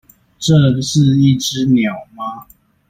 [0.39, 2.47] 這是一隻鳥嗎？